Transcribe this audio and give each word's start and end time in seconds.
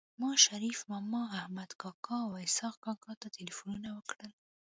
ما 0.21 0.31
شريف 0.45 0.79
ماما 0.91 1.21
احمد 1.39 1.69
کاکا 1.81 2.17
او 2.25 2.31
اسحق 2.45 2.75
کاکا 2.85 3.11
ته 3.21 3.27
ټيليفونونه 3.35 3.89
وکړل 3.93 4.31